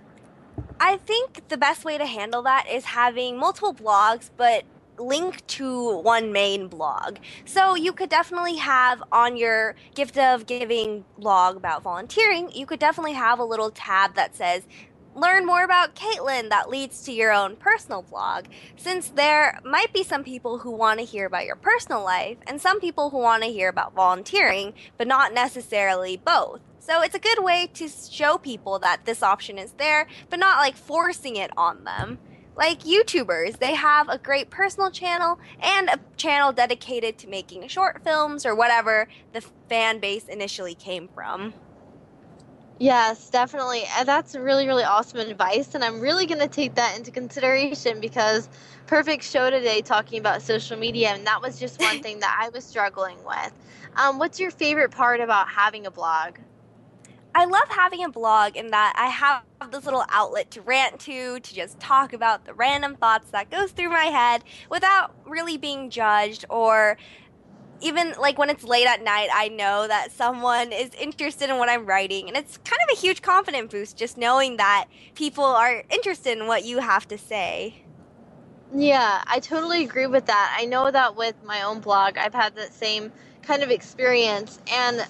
[0.80, 4.63] I think the best way to handle that is having multiple blogs, but
[4.97, 7.17] link to one main blog.
[7.45, 12.80] So you could definitely have on your gift of giving blog about volunteering, you could
[12.80, 14.63] definitely have a little tab that says
[15.16, 18.45] learn more about Caitlin that leads to your own personal blog.
[18.76, 22.61] Since there might be some people who want to hear about your personal life and
[22.61, 26.59] some people who want to hear about volunteering, but not necessarily both.
[26.80, 30.59] So it's a good way to show people that this option is there, but not
[30.59, 32.20] like forcing it on them.
[32.55, 38.03] Like YouTubers, they have a great personal channel and a channel dedicated to making short
[38.03, 41.53] films or whatever the fan base initially came from.
[42.78, 43.84] Yes, definitely.
[43.97, 45.76] And that's really, really awesome advice.
[45.76, 48.49] And I'm really going to take that into consideration because
[48.86, 51.09] perfect show today talking about social media.
[51.09, 53.53] And that was just one thing that I was struggling with.
[53.95, 56.38] Um, what's your favorite part about having a blog?
[57.34, 61.39] I love having a blog in that I have this little outlet to rant to,
[61.39, 65.89] to just talk about the random thoughts that goes through my head without really being
[65.89, 66.97] judged or
[67.82, 71.69] even like when it's late at night, I know that someone is interested in what
[71.69, 72.28] I'm writing.
[72.28, 76.47] And it's kind of a huge confidence boost just knowing that people are interested in
[76.47, 77.86] what you have to say.
[78.73, 80.55] Yeah, I totally agree with that.
[80.57, 83.11] I know that with my own blog, I've had that same
[83.41, 84.59] kind of experience.
[84.71, 85.05] And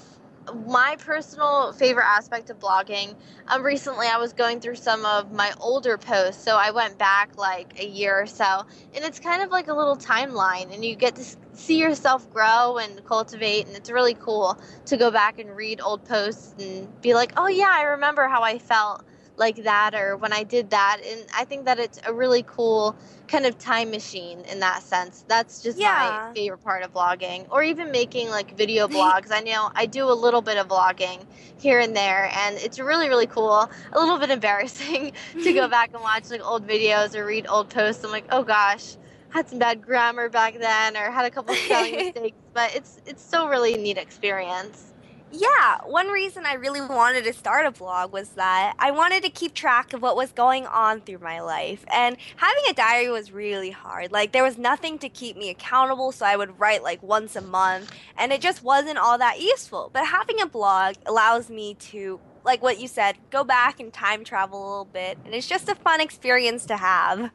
[0.54, 3.16] my personal favorite aspect of blogging
[3.48, 7.36] um, recently i was going through some of my older posts so i went back
[7.38, 10.96] like a year or so and it's kind of like a little timeline and you
[10.96, 11.24] get to
[11.54, 16.04] see yourself grow and cultivate and it's really cool to go back and read old
[16.06, 19.04] posts and be like oh yeah i remember how i felt
[19.38, 21.02] like that or when I did that.
[21.06, 22.96] And I think that it's a really cool
[23.28, 25.26] kind of time machine in that sense.
[25.28, 26.28] That's just yeah.
[26.28, 29.32] my favorite part of blogging or even making like video blogs.
[29.32, 31.20] I know I do a little bit of blogging
[31.60, 33.70] here and there and it's really, really cool.
[33.94, 35.14] A little bit embarrassing
[35.44, 38.04] to go back and watch like old videos or read old posts.
[38.04, 38.98] I'm like, oh gosh.
[39.30, 43.22] Had some bad grammar back then, or had a couple spelling mistakes, but it's it's
[43.22, 44.94] still really neat experience.
[45.38, 49.30] Yeah, one reason I really wanted to start a blog was that I wanted to
[49.30, 51.84] keep track of what was going on through my life.
[51.92, 54.14] And having a diary was really hard.
[54.14, 57.42] Like, there was nothing to keep me accountable, so I would write like once a
[57.42, 59.90] month, and it just wasn't all that useful.
[59.92, 64.24] But having a blog allows me to, like what you said, go back and time
[64.24, 67.32] travel a little bit, and it's just a fun experience to have.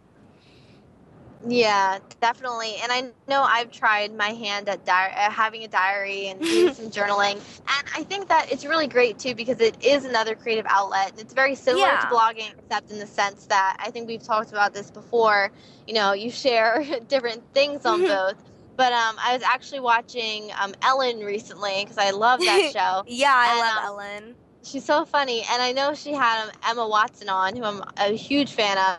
[1.46, 2.76] Yeah, definitely.
[2.82, 6.70] And I know I've tried my hand at di- uh, having a diary and doing
[6.70, 7.34] some journaling.
[7.34, 11.14] And I think that it's really great too because it is another creative outlet.
[11.18, 12.00] It's very similar Yeah.
[12.00, 15.50] to blogging, except in the sense that I think we've talked about this before.
[15.86, 18.36] You know, you share different things on both.
[18.76, 23.04] But um, I was actually watching um, Ellen recently because I love that show.
[23.06, 24.36] yeah, I And, love um, Ellen.
[24.62, 28.12] She's so funny, and I know she had um, Emma Watson on, who I'm a
[28.14, 28.98] huge fan of.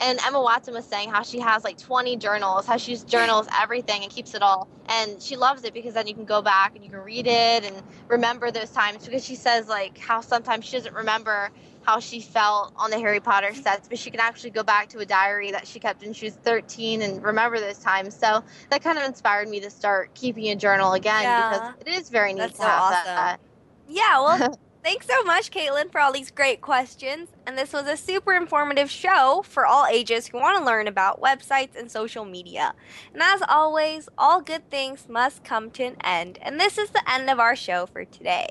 [0.00, 4.02] And Emma Watson was saying how she has like 20 journals, how she journals everything
[4.02, 4.68] and keeps it all.
[4.86, 7.64] And she loves it because then you can go back and you can read it
[7.64, 9.04] and remember those times.
[9.04, 11.50] Because she says like how sometimes she doesn't remember
[11.82, 14.98] how she felt on the Harry Potter sets, but she can actually go back to
[15.00, 18.14] a diary that she kept when she was 13 and remember those times.
[18.16, 21.42] So that kind of inspired me to start keeping a journal again Yeah.
[21.42, 23.04] because it is very neat That's to so have awesome.
[23.16, 23.40] that.
[23.88, 27.28] Yeah, well, thanks so much, Caitlin, for all these great questions.
[27.46, 31.20] And this was a super informative show for all ages who want to learn about
[31.20, 32.74] websites and social media.
[33.12, 36.38] And as always, all good things must come to an end.
[36.42, 38.48] And this is the end of our show for today.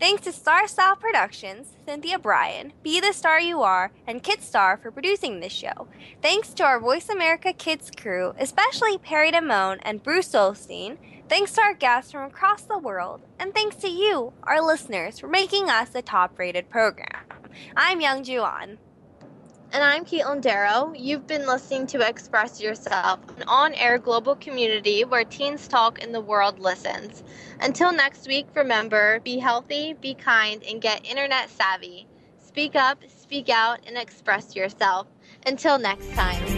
[0.00, 4.90] Thanks to Star Style Productions, Cynthia Brian, Be the Star You Are, and Kidstar for
[4.90, 5.88] producing this show.
[6.22, 10.98] Thanks to our Voice America Kids crew, especially Perry Damone and Bruce Olstein.
[11.28, 13.20] Thanks to our guests from across the world.
[13.38, 17.22] And thanks to you, our listeners, for making us a top rated program.
[17.76, 18.78] I'm Youngju An.
[19.70, 20.94] And I'm Caitlin Darrow.
[20.96, 26.14] You've been listening to Express Yourself, an on air global community where teens talk and
[26.14, 27.22] the world listens.
[27.60, 32.06] Until next week, remember be healthy, be kind, and get internet savvy.
[32.38, 35.06] Speak up, speak out, and express yourself.
[35.44, 36.57] Until next time.